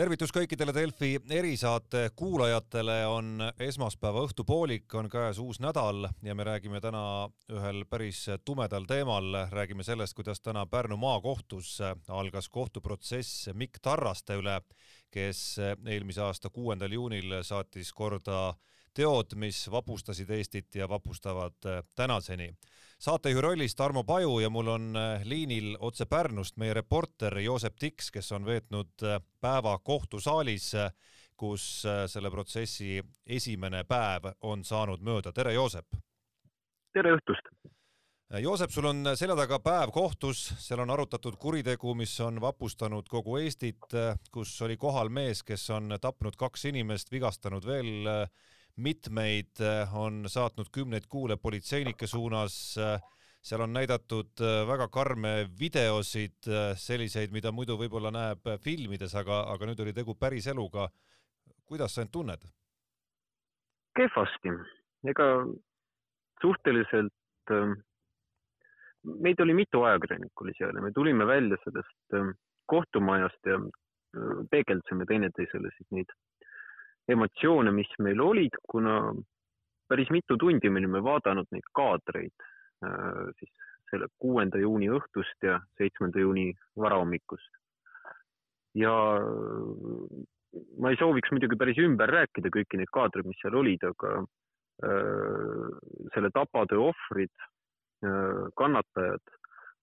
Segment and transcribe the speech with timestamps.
[0.00, 6.80] tervitus kõikidele Delfi erisaate kuulajatele, on esmaspäeva õhtupoolik, on käes uus nädal ja me räägime
[6.80, 7.02] täna
[7.52, 11.74] ühel päris tumedal teemal, räägime sellest, kuidas täna Pärnu maakohtus
[12.08, 14.56] algas kohtuprotsess Mikk Tarraste üle,
[15.12, 18.54] kes eelmise aasta kuuendal juunil saatis korda
[18.94, 21.56] teod, mis vapustasid Eestit ja vapustavad
[21.94, 22.50] tänaseni
[23.00, 28.10] saatejuhi rollis Tarmo Paju ja mul on äh, liinil otse Pärnust meie reporter Joosep Tiks,
[28.10, 30.92] kes on veetnud äh, päeva kohtusaalis, äh,
[31.40, 35.32] kus selle protsessi esimene päev on saanud mööda.
[35.32, 35.96] tere, Joosep!
[36.92, 37.48] tere õhtust!
[38.42, 43.38] Joosep, sul on selja taga päev kohtus, seal on arutatud kuritegu, mis on vapustanud kogu
[43.40, 43.88] Eestit,
[44.30, 48.04] kus oli kohal mees, kes on tapnud kaks inimest, vigastanud veel
[48.82, 53.00] mitmeid, äh, on saatnud kümneid kuule politseinike suunas, äh,
[53.42, 59.70] seal on näidatud äh, väga karme videosid, selliseid, mida muidu võib-olla näeb filmides, aga, aga
[59.70, 60.88] nüüd oli tegu päris eluga.
[61.70, 62.46] kuidas sa end tunned?
[63.94, 64.52] kehvasti,
[65.10, 65.24] ega
[66.40, 67.52] suhteliselt,
[69.02, 72.16] meid oli mitu ajakirjanikku oli seal ja me tulime välja sellest
[72.70, 73.58] kohtumajast ja
[74.50, 76.14] peegeldasime teineteisele siis neid
[77.08, 79.00] emotsioone, mis meil olid, kuna
[79.88, 82.44] päris mitu tundi me olime vaadanud neid kaadreid
[82.86, 83.50] äh, siis
[83.90, 87.50] selle kuuenda juuni õhtust ja seitsmenda juuni varahommikust.
[88.78, 88.92] ja
[90.78, 94.12] ma ei sooviks muidugi päris ümber rääkida kõiki neid kaadreid, mis seal olid, aga
[94.86, 95.66] äh,
[96.14, 99.34] selle tapatöö ohvrid äh,, kannatajad,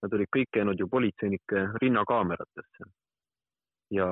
[0.04, 2.88] nad olid kõik käinud ju politseinike rinnakaameratesse
[3.94, 4.08] ja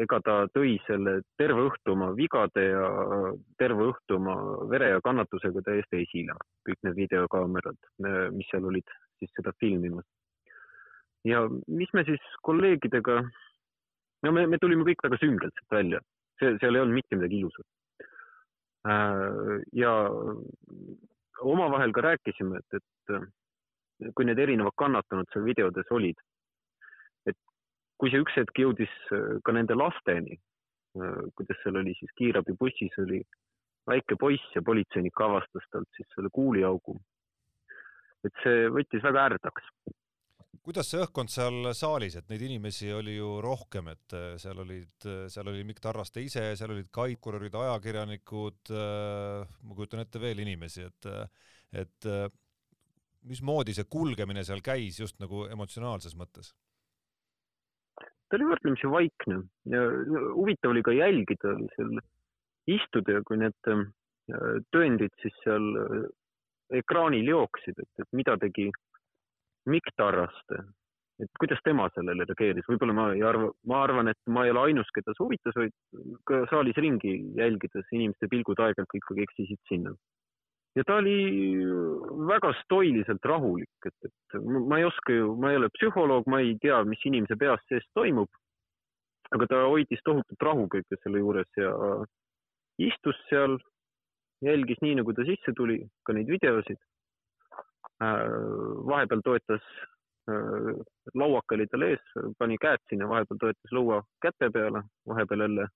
[0.00, 2.86] ega ta tõi selle terve õhtu oma vigade ja
[3.60, 4.36] terve õhtu oma
[4.70, 6.36] vere ja kannatusega täiesti esile,
[6.68, 7.76] kõik need videokaamerad,
[8.36, 10.06] mis seal olid siis seda filmimas.
[11.24, 13.18] ja mis me siis kolleegidega,
[14.24, 16.00] no me, me tulime kõik väga süngelt sealt välja,
[16.40, 17.68] see, seal ei olnud mitte midagi ilusat.
[18.88, 19.92] Äh, ja
[21.44, 26.16] omavahel ka rääkisime, et, et kui need erinevad kannatanud seal videodes olid,
[28.00, 30.38] kui see üks hetk jõudis äh, ka nende lasteni,
[30.96, 33.20] äh, kuidas seal oli siis kiirabibussis oli
[33.90, 36.96] väike poiss ja politseinik avastas talt siis selle kuuliaugu.
[38.24, 39.68] et see võttis väga ärdaks.
[40.60, 45.08] kuidas see õhkkond seal saalis, et neid inimesi oli ju rohkem, et äh, seal olid,
[45.32, 51.10] seal oli Mikk Tarraste ise, seal olid kaitkurid, ajakirjanikud, ma kujutan ette veel inimesi, et,
[51.84, 52.10] et
[53.28, 56.54] mismoodi see kulgemine seal käis just nagu emotsionaalses mõttes?
[58.30, 59.42] Ta oli võrdlemisi vaikne.
[59.72, 59.84] Ja
[60.36, 61.98] huvitav oli ka jälgida oli seal
[62.70, 63.86] istuda ja kui need äh,
[64.74, 66.04] tõendid siis seal äh,
[66.80, 68.68] ekraanil jooksid, et, et mida tegi
[69.70, 70.62] Mikk Tarraste,
[71.20, 74.70] et kuidas tema sellele reageeris, võib-olla ma ei arva, ma arvan, et ma ei ole
[74.70, 75.74] ainus, keda see huvitas, vaid
[76.30, 79.92] ka saalis ringi jälgides inimeste pilgud aeg-ajalt ikkagi eksisid sinna
[80.76, 81.16] ja ta oli
[82.30, 84.38] väga stoiliselt rahulik, et, et
[84.68, 87.86] ma ei oska ju, ma ei ole psühholoog, ma ei tea, mis inimese peas sees
[87.94, 88.30] toimub.
[89.30, 91.70] aga ta hoidis tohutut rahu kõige selle juures ja
[92.82, 93.60] istus seal,
[94.42, 96.80] jälgis nii, nagu ta sisse tuli, ka neid videosid.
[98.02, 98.24] Äh,
[98.90, 99.62] vahepeal toetas,
[100.32, 100.72] äh,
[101.14, 102.02] lauake oli tal ees,
[102.42, 105.68] pani käed sinna, vahepeal toetas lõua käte peale, vahepeal jälle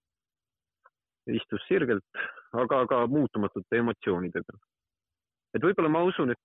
[1.38, 2.25] istus sirgelt,
[2.65, 4.59] aga ka muutumatute emotsioonidega
[5.54, 6.41] et võib-olla ma usun, et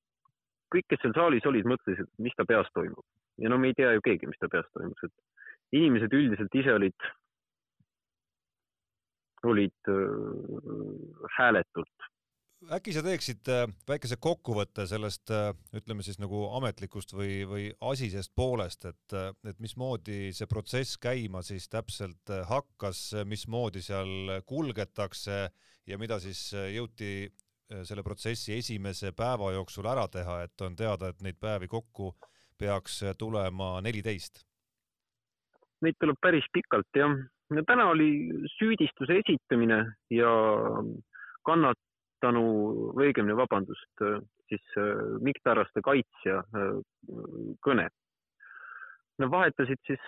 [0.73, 3.05] kõik, kes seal saalis olid, mõtlesid, mis ta peas toimub.
[3.41, 6.75] Ja no me ei tea ju keegi, mis ta peas toimus, et inimesed üldiselt ise
[6.75, 7.09] olid,
[9.49, 12.07] olid äh, hääletult.
[12.75, 18.33] Äkki sa teeksid äh, väikese kokkuvõtte sellest, äh, ütleme siis nagu ametlikust või, või asisest
[18.35, 25.45] poolest, et, et mismoodi see protsess käima siis täpselt hakkas, mismoodi seal kulgetakse
[25.87, 27.48] ja mida siis jõuti Äh,
[27.83, 32.13] selle protsessi esimese päeva jooksul ära teha, et on teada, et neid päevi kokku
[32.59, 34.43] peaks äh, tulema neliteist?
[35.85, 37.13] Neid tuleb päris pikalt jah.
[37.49, 38.09] no täna oli
[38.57, 39.79] süüdistuse esitamine
[40.13, 40.33] ja
[41.47, 42.43] kannatanu
[42.97, 44.75] või õigemini vabandust, äh, siis
[45.21, 46.41] Mikk Tarraste kaitsja
[47.61, 47.85] kõne.
[49.21, 50.01] Nad vahetasid siis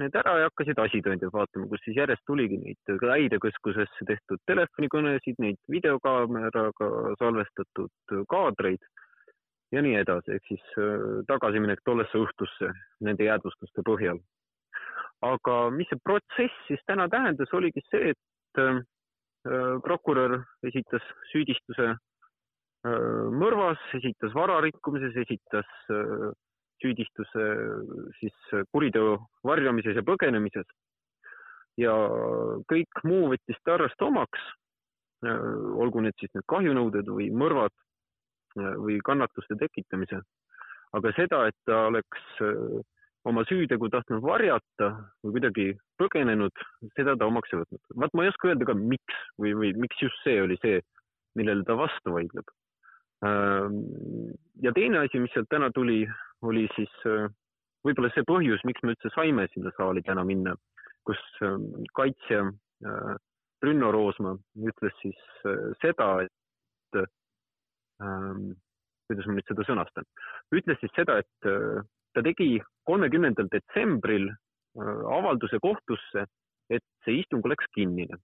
[0.00, 5.58] need ära ja hakkasid asitõendeid vaatama, kus siis järjest tuligi neid häirekeskusesse tehtud telefonikõnesid, neid
[5.72, 6.88] videokaameraga
[7.20, 8.80] salvestatud kaadreid
[9.72, 12.70] ja nii edasi, ehk siis äh, tagasiminek tollesse õhtusse
[13.04, 14.20] nende jäädvustuste põhjal.
[15.22, 18.80] aga mis see protsess siis täna tähendas, oligi see, et äh,
[19.84, 25.68] prokurör esitas süüdistuse äh, mõrvas, esitas vararikkumises, esitas
[26.82, 27.44] süüdistuse
[28.20, 30.66] siis kuriteo varjamises ja põgenemises.
[31.80, 31.92] ja
[32.68, 34.40] kõik muu võttis Tarrast omaks,
[35.24, 37.72] olgu need siis need kahjunõuded või mõrvad
[38.56, 40.20] või kannatuste tekitamise.
[40.92, 42.24] aga seda, et ta oleks
[43.24, 44.88] oma süütegu tahtnud varjata
[45.22, 45.66] või kuidagi
[46.00, 46.64] põgenenud,
[46.96, 47.80] seda ta omaks ei võtnud.
[48.02, 50.82] vaat ma ei oska öelda ka, miks või, või miks just see oli see,
[51.38, 52.50] millele ta vastu vaidleb.
[54.62, 56.02] ja teine asi, mis sealt täna tuli,
[56.42, 56.92] oli siis
[57.86, 60.54] võib-olla see põhjus, miks me üldse saime sinna saali täna minna
[61.04, 62.46] kus ähm, kaitsja
[62.86, 63.14] äh,
[63.60, 67.00] Brünno Roosma ütles siis äh, seda, et
[68.02, 68.54] ähm,
[69.08, 70.06] kuidas ma nüüd seda sõnastan,
[70.54, 71.82] ütles siis seda, et äh,
[72.14, 72.54] ta tegi
[72.88, 74.30] kolmekümnendal detsembril
[74.72, 76.22] avalduse kohtusse,
[76.72, 78.16] et see istung oleks kinnine.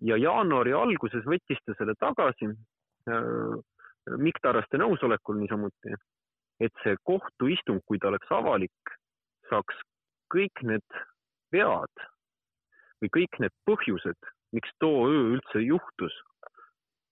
[0.00, 2.48] ja jaanuari alguses võttis ta selle tagasi
[4.24, 5.92] Mikk Tarraste nõusolekul niisamuti,
[6.60, 8.94] et see kohtuistung, kui ta oleks avalik,
[9.50, 9.78] saaks
[10.32, 11.00] kõik need
[11.52, 12.04] vead
[13.02, 16.14] või kõik need põhjused, miks too öö üldse juhtus,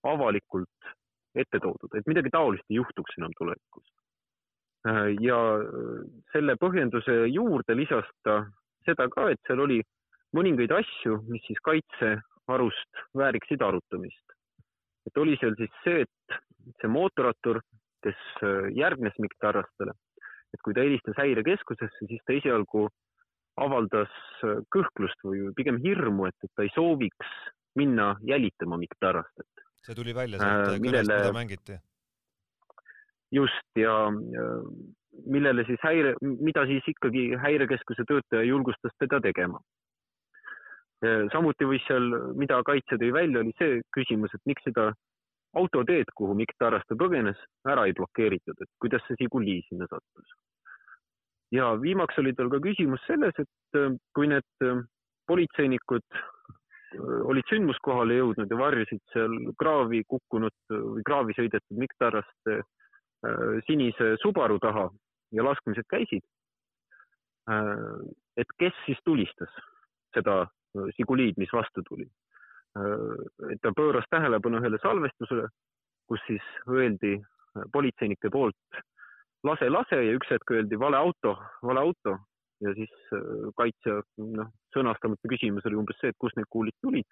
[0.07, 0.93] avalikult
[1.35, 3.87] ette toodud, et midagi taolist ei juhtuks enam tulevikus.
[5.21, 5.37] ja
[6.33, 8.39] selle põhjenduse juurde lisas ta
[8.87, 9.83] seda ka, et seal oli
[10.37, 14.25] mõningaid asju, mis siis kaitsearust vääriksid arutamist.
[15.07, 16.41] et oli seal siis see, et
[16.81, 17.61] see mootorrattur,
[18.05, 18.21] kes
[18.77, 19.95] järgnes Mikk Tarrastele,
[20.55, 22.89] et kui ta helistas häirekeskusesse, siis ta esialgu
[23.61, 24.13] avaldas
[24.45, 27.35] äh, kõhklust või pigem hirmu, et, et ta ei sooviks
[27.79, 29.67] minna jälitama Mikk Tarrastet.
[29.87, 31.79] see tuli välja sealt äh, millele, kõnest, mida mängiti?
[33.33, 33.95] just ja
[35.27, 39.61] millele siis häire, mida siis ikkagi häirekeskuse töötaja julgustas teda tegema.
[41.33, 44.91] samuti võis seal, mida kaitse tõi välja, oli see küsimus, et miks seda
[45.59, 50.37] autoteed, kuhu Mikk Tarraste põgenes, ära ei blokeeritud, et kuidas see Žiguli sinna sattus
[51.53, 54.83] ja viimaks oli tal ka küsimus selles, et äh, kui need äh,
[55.31, 56.27] politseinikud äh,
[57.31, 62.63] olid sündmuskohale jõudnud ja varjusid seal kraavi kukkunud või kraavi sõidetud Mikk Tarraste
[63.67, 64.87] sinise Subaru taha
[65.37, 66.23] ja laskmised käisid.
[68.41, 69.53] et kes siis tulistas
[70.17, 70.47] seda
[70.97, 72.07] Žiguliid, mis vastu tuli.
[72.77, 75.49] Et ta pööras tähelepanu ühele salvestusele,
[76.07, 77.17] kus siis öeldi
[77.73, 78.83] politseinike poolt
[79.47, 81.37] lase, lase ja üks hetk öeldi vale auto,
[81.67, 82.17] vale auto
[82.65, 87.09] ja siis äh, kaitsja noh, sõnastamata küsimus oli umbes see, et kust need kuulid tulid.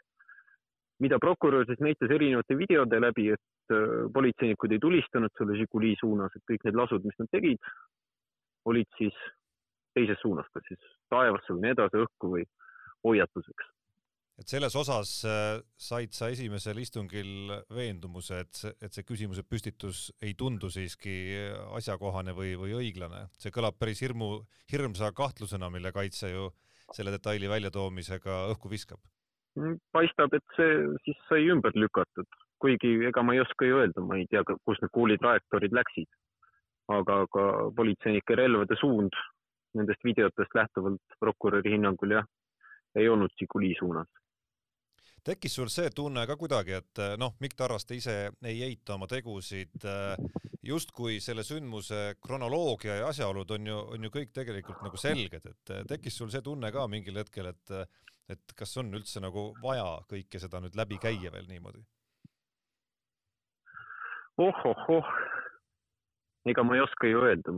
[0.98, 6.34] mida prokurör siis näitas erinevate videode läbi, et äh, politseinikud ei tulistanud selle Žiguli suunas,
[6.34, 7.70] et kõik need lasud, mis nad tegid,
[8.66, 9.14] olid siis
[9.94, 12.44] teises suunas, kas siis taevasse või nii edasi, õhku või
[13.06, 13.77] hoiatuseks
[14.38, 20.08] et selles osas äh, said sa esimesel istungil veendumuse, et see, et see küsimuse püstitus
[20.22, 21.14] ei tundu siiski
[21.74, 23.26] asjakohane või, või õiglane.
[23.38, 24.30] see kõlab päris hirmu,
[24.70, 26.50] hirmsa kahtlusena, mille kaitse ju
[26.94, 29.02] selle detaili väljatoomisega õhku viskab.
[29.58, 32.28] Mm, paistab, et see siis sai ümber lükatud,
[32.62, 36.10] kuigi ega ma ei oska ju öelda, ma ei tea, kus need kuulitrajektoorid läksid.
[36.88, 37.42] aga ka
[37.76, 39.12] politseinike relvade suund
[39.76, 42.24] nendest videotest lähtuvalt prokuröri hinnangul jah,
[42.96, 44.08] ei olnud Žiguli suunas
[45.28, 48.16] tekkis sul see tunne ka kuidagi, et eh, noh, Mikk Tarraste ise
[48.48, 54.12] ei eita oma tegusid, eh, justkui selle sündmuse kronoloogia ja asjaolud on ju, on ju
[54.14, 57.74] kõik tegelikult nagu selged, et eh, tekkis sul see tunne ka mingil hetkel, et,
[58.32, 61.84] et kas on üldse nagu vaja kõike seda nüüd läbi käia veel niimoodi?
[64.38, 65.08] oh-oh-oh,
[66.46, 67.52] ega ma ei oska ju öelda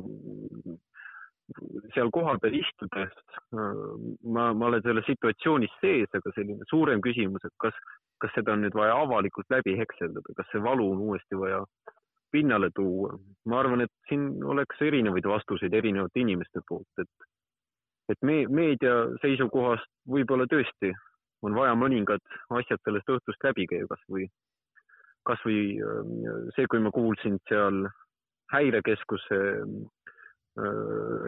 [1.94, 3.14] seal kohapeal istudes
[3.52, 7.76] ma, ma olen selles situatsioonis sees, aga selline suurem küsimus, et kas,
[8.22, 11.62] kas seda on nüüd vaja avalikult läbi hekseldada, kas see valu on uuesti vaja
[12.30, 13.16] pinnale tuua.
[13.46, 17.30] ma arvan, et siin oleks erinevaid vastuseid erinevate inimeste poolt, et,
[18.14, 20.92] et me, meedia seisukohast võib-olla tõesti
[21.42, 22.22] on vaja mõningad
[22.60, 24.28] asjad sellest õhtust läbi käia, kasvõi,
[25.26, 25.62] kasvõi
[26.54, 27.88] see, kui ma kuulsin seal
[28.52, 29.99] häirekeskuse Äh,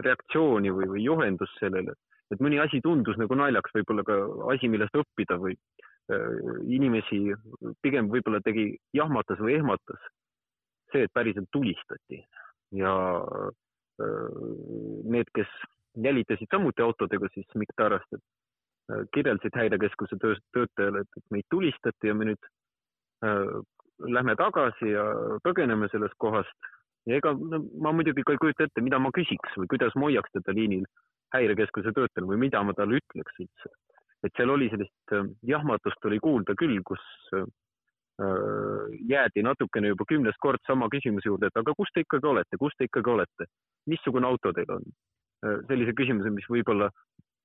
[0.05, 1.95] reaktsiooni või, või juhendust sellele,
[2.33, 4.19] et mõni asi tundus nagu naljaks, võib-olla ka
[4.53, 7.25] asi, millest õppida või äh, inimesi
[7.85, 10.01] pigem võib-olla tegi, jahmatas või ehmatas
[10.93, 12.21] see, et päriselt tulistati.
[12.77, 14.39] Ja äh,
[15.09, 15.49] need, kes
[16.03, 18.23] jälitasid samuti autodega, siis Mikk Tarast, et
[19.15, 22.49] kirjeldasid häirekeskuse töö, töötajale, et, meid tulistati ja me nüüd
[23.23, 23.61] äh,
[24.11, 25.05] lähme tagasi ja
[25.45, 26.71] põgeneme sellest kohast
[27.09, 30.09] ja ega no, ma muidugi ka ei kujuta ette, mida ma küsiks või kuidas ma
[30.09, 30.85] hoiaks teda liinil
[31.35, 33.73] häirekeskuse töötajal või mida ma talle ütleks üldse.
[34.23, 37.03] et seal oli sellist äh, jahmatust oli kuulda küll, kus
[37.35, 37.47] äh,
[39.09, 42.77] jäädi natukene juba kümnes kord sama küsimuse juurde, et aga kus te ikkagi olete, kus
[42.77, 43.49] te ikkagi olete,
[43.89, 44.85] missugune auto teil on?
[45.43, 46.87] Äh, sellise küsimuse, mis võib-olla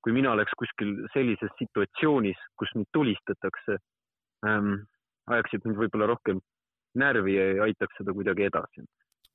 [0.03, 3.75] kui mina oleks kuskil sellises situatsioonis, kus mind tulistatakse
[4.47, 4.85] ähm,,
[5.27, 6.39] ajaksid mind võib-olla rohkem
[6.99, 8.85] närvi ja aitaks seda kuidagi edasi.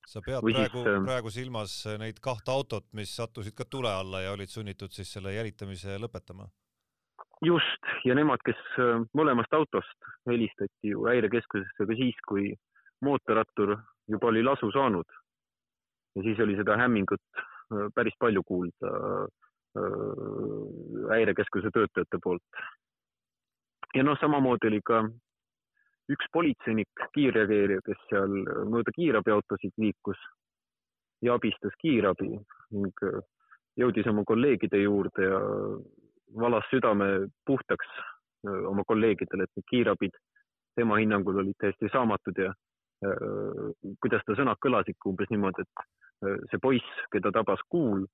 [0.06, 3.92] Sa pead Või praegu siis,, ähm, praegu silmas neid kahte autot, mis sattusid ka tule
[3.92, 6.49] alla ja olid sunnitud siis selle jälitamise lõpetama?
[7.44, 12.52] just, ja nemad, kes äh, mõlemast autost helistati ju häirekeskusesse ka siis, kui
[13.04, 13.76] mootorrattur
[14.11, 15.06] juba oli lasu saanud.
[16.16, 19.26] ja siis oli seda hämmingut äh, päris palju kuulda äh,
[21.11, 22.64] häirekeskuse töötajate poolt.
[23.94, 25.04] ja noh, samamoodi oli ka
[26.12, 28.32] üks politseinik, kiirreageerija, kes seal
[28.70, 30.20] mööda kiirabiautosid liikus
[31.25, 32.34] ja abistas kiirabi
[32.75, 33.04] ning
[33.80, 35.40] jõudis oma kolleegide juurde ja
[36.40, 37.88] valas südame puhtaks
[38.44, 40.16] oma kolleegidele, et need kiirabid
[40.76, 42.52] tema hinnangul olid täiesti saamatud ja
[44.02, 48.04] kuidas ta sõnad kõlasidki umbes niimoodi, et see poiss, keda tabas kuul,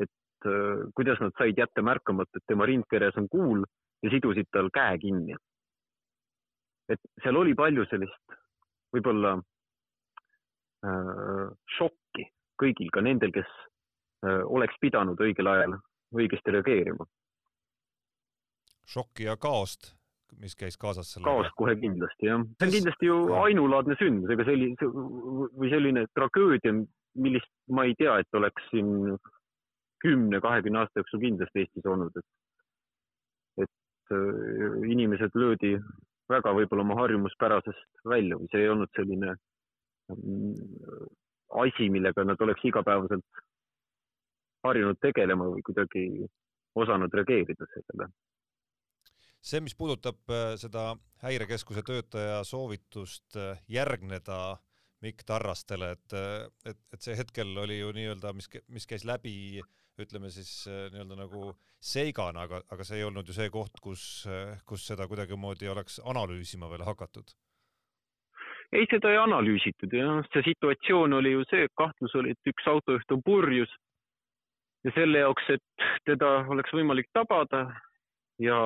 [0.00, 0.48] et
[0.96, 3.64] kuidas nad said jätta märkamata, et tema rindkeres on kuul
[4.04, 5.36] ja sidusid tal käe kinni.
[6.92, 8.38] Et seal oli palju sellist
[8.94, 9.36] võib-olla
[10.86, 11.44] äh,
[11.76, 12.26] šokki
[12.58, 13.48] kõigil, ka nendel, kes
[14.24, 15.78] äh, oleks pidanud õigel ajal
[16.16, 17.06] õigesti reageerima.
[18.88, 19.92] Šokki ja kaost,
[20.40, 21.30] mis käis kaasas sellega?
[21.30, 26.72] kaost kohe kindlasti jah, see on kindlasti ju ainulaadne sündmus, ega selline või selline tragöödia,
[27.18, 29.18] millist ma ei tea, et oleks siin
[30.02, 35.74] kümne, kahekümne aasta jooksul kindlasti Eestis olnud, et, et äh, inimesed löödi
[36.28, 39.34] väga võib-olla oma harjumuspärasest välja või see ei olnud selline
[40.12, 41.08] mm,
[41.64, 43.44] asi, millega nad oleks igapäevaselt
[44.66, 46.04] harjunud tegelema või kuidagi
[46.78, 48.10] osanud reageerida sellele.
[49.38, 50.92] See, mis puudutab äh, seda
[51.22, 54.58] häirekeskuse töötaja soovitust äh, järgneda
[55.04, 59.62] Mikk Tarrastele, et, äh, et, et see hetkel oli ju nii-öelda, mis, mis käis läbi,
[60.02, 64.02] ütleme siis nii-öelda nagu seigana, aga, aga see ei olnud ju see koht, kus,
[64.66, 67.34] kus seda kuidagimoodi oleks analüüsima veel hakatud.
[68.72, 73.16] ei, seda ei analüüsitud jah, see situatsioon oli ju see, kahtlus oli, et üks autojuht
[73.16, 73.70] on purjus
[74.84, 77.66] ja selle jaoks, et teda oleks võimalik tabada,
[78.42, 78.58] ja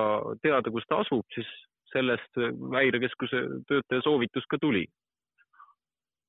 [0.43, 1.49] teada, kus ta asub, siis
[1.93, 2.41] sellest
[2.75, 4.85] häirekeskuse töötaja soovitus ka tuli.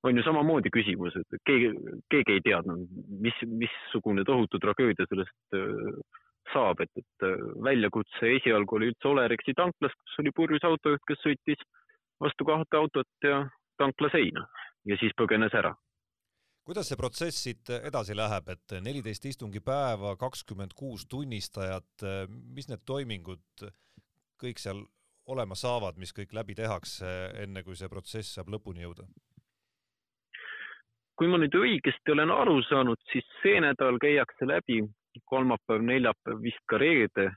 [0.04, 1.72] On ju samamoodi küsimus, et keegi,
[2.12, 2.90] keegi ei teadnud,
[3.24, 6.02] mis, missugune tohutu tragöödia sellest äh,
[6.54, 11.24] saab, et, et äh, väljakutse esialgu oli üldse Olerexi tanklas, kus oli purjus autojuht, kes
[11.24, 11.64] sõitis
[12.24, 13.46] vastu kahte autot ja
[13.80, 14.46] tankla seina
[14.90, 15.74] ja siis põgenes ära
[16.64, 22.06] kuidas see protsess siit edasi läheb, et neliteist istungipäeva, kakskümmend kuus tunnistajat,
[22.56, 23.66] mis need toimingud
[24.40, 24.80] kõik seal
[25.28, 27.10] olema saavad, mis kõik läbi tehakse,
[27.44, 29.08] enne kui see protsess saab lõpuni jõuda?
[31.20, 34.82] Kui ma nüüd õigesti olen aru saanud, siis see nädal käiakse läbi
[35.30, 37.30] kolmapäev, neljapäev, vist ka reede.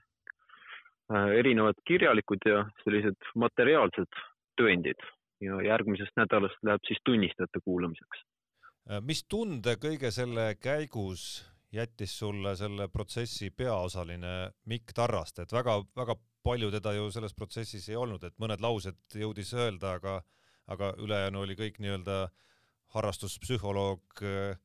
[1.06, 4.23] Äh, erinevad kirjalikud ja sellised materiaalsed
[4.59, 5.04] tõendid.
[5.45, 8.25] Ja järgmisest nädalast läheb siis tunnistajate kuulamiseks.
[8.90, 14.33] Äh, mis tunde kõige selle käigus jättis sulle selle protsessi peaosaline
[14.66, 16.16] Mikk Tarraste, et väga-väga
[16.47, 20.21] palju teda ju selles protsessis ei olnud, et mõned laused jõudis öelda, aga
[20.66, 22.16] aga ülejäänu oli kõik nii-öelda
[22.95, 24.59] harrastuspsühholoog äh,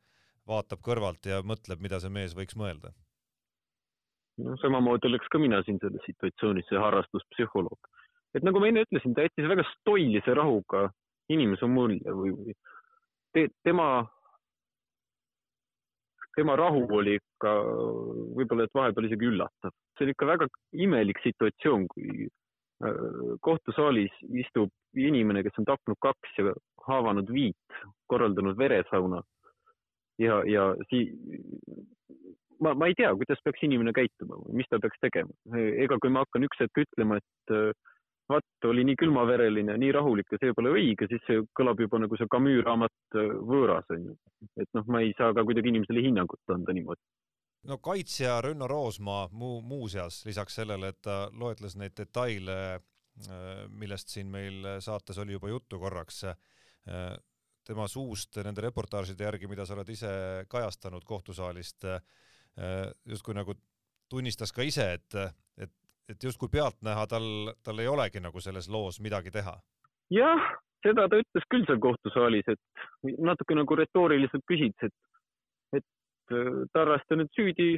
[0.47, 2.93] vaatab kõrvalt ja mõtleb, mida see mees võiks mõelda.
[4.41, 7.91] no samamoodi oleks ka mina siin selles situatsioonis see harrastuspsühholoog.
[8.35, 10.89] et nagu ma enne ütlesin, ta jättis väga stoilise rahuga
[11.29, 12.55] inimese mulje või, või
[13.33, 13.87] te, tema,
[16.35, 17.55] tema rahu oli ikka
[18.37, 19.75] võib-olla, et vahepeal isegi üllatav.
[19.97, 20.47] see oli ikka väga
[20.87, 23.01] imelik situatsioon, kui äh,
[23.47, 26.55] kohtusaalis istub inimene, kes on tapnud kaks ja
[26.87, 27.79] haavanud viit,
[28.11, 29.21] korraldanud veresauna
[30.19, 31.11] ja, ja sii-,
[32.59, 35.33] ma, ma ei tea, kuidas peaks inimene käituma mis ta peaks tegema.
[35.55, 37.55] ega kui ma hakkan üks hetk ütlema, et
[38.31, 42.19] vaat oli nii külmavereline, nii rahulik ja see pole õige, siis see kõlab juba nagu
[42.19, 44.15] see Camus raamat äh, Võõras on ju.
[44.61, 47.01] et noh, ma ei saa ka kuidagi inimesele hinnangut anda niimoodi.
[47.69, 52.57] no kaitsja Rünno Roosmaa muu, muuseas lisaks sellele, et ta loetles neid detaile,
[53.27, 56.23] äh, millest siin meil saates oli juba juttu korraks,
[57.67, 60.11] tema suust nende reportaažide järgi, mida sa oled ise
[60.49, 61.85] kajastanud kohtusaalist,
[63.05, 63.53] justkui nagu
[64.09, 65.17] tunnistas ka ise, et,
[65.61, 65.71] et
[66.11, 69.55] et justkui pealtnäha tal, tal ei olegi nagu selles loos midagi teha.
[70.11, 70.47] jah,
[70.83, 77.17] seda ta ütles küll seal kohtusaalis, et natuke nagu retooriliselt küsides, et, et äh, Tarraste
[77.19, 77.69] nüüd süüdi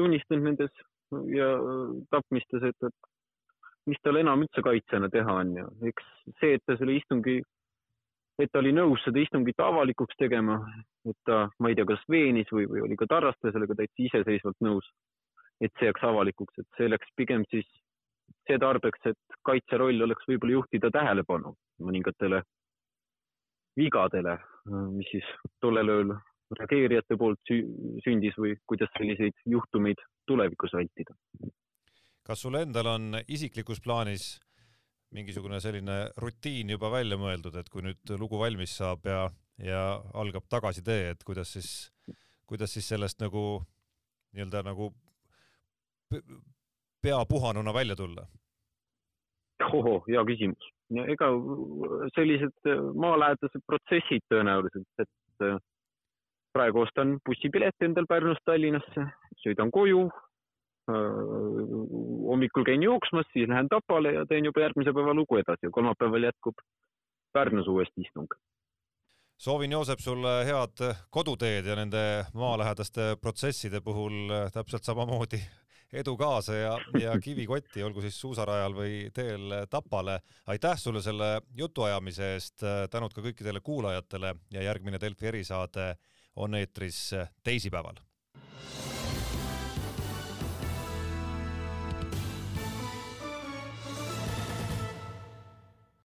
[0.00, 0.72] tunnistanud nendes
[1.34, 6.08] ja äh, tapmistes, et, et mis tal enam üldse kaitsjana teha on ja eks
[6.40, 7.42] see, et ta selle istungi,
[8.38, 10.58] et ta oli nõus seda istungit avalikuks tegema,
[11.08, 14.60] et ta, ma ei tea, kas veenis või, või oli ka Tarraste sellega täitsa iseseisvalt
[14.60, 14.88] nõus
[15.60, 17.66] et see jääks avalikuks, et see läks pigem siis
[18.46, 22.42] see tarbeks, et kaitse roll oleks võib-olla juhtida tähelepanu mõningatele
[23.76, 24.36] vigadele,
[24.96, 25.28] mis siis
[25.60, 26.14] tollel ööl
[26.56, 27.52] reageerijate poolt
[28.04, 30.00] sündis või kuidas selliseid juhtumeid
[30.30, 31.16] tulevikus vältida.
[32.26, 34.38] kas sul endal on isiklikus plaanis
[35.14, 39.26] mingisugune selline rutiin juba välja mõeldud, et kui nüüd lugu valmis saab ja,
[39.62, 39.82] ja
[40.14, 41.70] algab tagasitee, et kuidas siis,
[42.46, 43.62] kuidas siis sellest nagu
[44.36, 44.90] nii-öelda nagu
[47.02, 48.26] pea puhanuna välja tulla?
[49.72, 50.66] ohoh, hea küsimus.
[51.08, 51.30] ega
[52.14, 55.62] sellised maalähedased protsessid tõenäoliselt, et
[56.56, 59.06] praegu ostan bussipileti endal Pärnust Tallinnasse,
[59.42, 60.06] sõidan koju,
[60.86, 66.28] hommikul käin jooksmas, siis lähen Tapale ja teen juba järgmise päeva lugu edasi ja kolmapäeval
[66.28, 66.54] jätkub
[67.32, 68.28] Pärnus uuesti istung.
[69.36, 75.40] soovin, Joosep, sulle head koduteed ja nende maalähedaste protsesside puhul täpselt samamoodi
[75.92, 80.20] edu kaasa ja, ja kivikotti, olgu siis suusarajal või teel Tapale.
[80.46, 85.94] aitäh sulle selle jutuajamise eest, tänud ka kõikidele kuulajatele ja järgmine Delfi erisaade
[86.36, 87.10] on eetris
[87.44, 88.05] teisipäeval